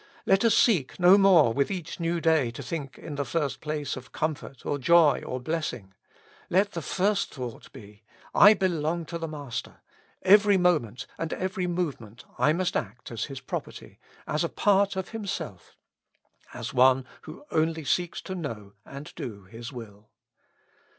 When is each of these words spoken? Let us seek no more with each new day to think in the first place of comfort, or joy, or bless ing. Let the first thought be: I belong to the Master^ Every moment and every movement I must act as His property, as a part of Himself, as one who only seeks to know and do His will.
Let 0.25 0.43
us 0.43 0.55
seek 0.55 0.99
no 0.99 1.15
more 1.15 1.53
with 1.53 1.69
each 1.69 1.99
new 1.99 2.19
day 2.19 2.49
to 2.49 2.63
think 2.63 2.97
in 2.97 3.17
the 3.17 3.23
first 3.23 3.61
place 3.61 3.95
of 3.95 4.11
comfort, 4.11 4.65
or 4.65 4.79
joy, 4.79 5.21
or 5.23 5.39
bless 5.39 5.71
ing. 5.73 5.93
Let 6.49 6.71
the 6.71 6.81
first 6.81 7.31
thought 7.35 7.71
be: 7.71 8.01
I 8.33 8.55
belong 8.55 9.05
to 9.05 9.19
the 9.19 9.27
Master^ 9.29 9.75
Every 10.23 10.57
moment 10.57 11.05
and 11.19 11.31
every 11.33 11.67
movement 11.67 12.25
I 12.39 12.51
must 12.51 12.75
act 12.75 13.11
as 13.11 13.25
His 13.25 13.41
property, 13.41 13.99
as 14.25 14.43
a 14.43 14.49
part 14.49 14.95
of 14.95 15.09
Himself, 15.09 15.77
as 16.51 16.73
one 16.73 17.05
who 17.25 17.45
only 17.51 17.83
seeks 17.85 18.23
to 18.23 18.33
know 18.33 18.73
and 18.83 19.13
do 19.15 19.43
His 19.43 19.71
will. 19.71 20.09